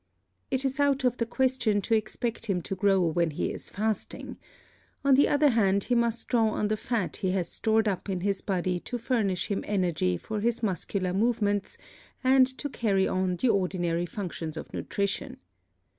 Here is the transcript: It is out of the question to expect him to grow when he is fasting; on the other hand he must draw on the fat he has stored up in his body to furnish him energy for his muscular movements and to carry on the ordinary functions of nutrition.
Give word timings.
It 0.49 0.65
is 0.65 0.79
out 0.79 1.03
of 1.03 1.17
the 1.17 1.27
question 1.27 1.79
to 1.83 1.93
expect 1.93 2.47
him 2.47 2.63
to 2.63 2.73
grow 2.75 3.01
when 3.01 3.29
he 3.29 3.51
is 3.53 3.69
fasting; 3.69 4.37
on 5.05 5.13
the 5.13 5.27
other 5.27 5.49
hand 5.49 5.83
he 5.83 5.93
must 5.93 6.27
draw 6.27 6.47
on 6.49 6.69
the 6.69 6.75
fat 6.75 7.17
he 7.17 7.29
has 7.33 7.47
stored 7.49 7.87
up 7.87 8.09
in 8.09 8.21
his 8.21 8.41
body 8.41 8.79
to 8.79 8.97
furnish 8.97 9.51
him 9.51 9.63
energy 9.67 10.17
for 10.17 10.39
his 10.39 10.63
muscular 10.63 11.13
movements 11.13 11.77
and 12.23 12.47
to 12.57 12.67
carry 12.67 13.07
on 13.07 13.35
the 13.35 13.49
ordinary 13.49 14.07
functions 14.07 14.57
of 14.57 14.73
nutrition. 14.73 15.37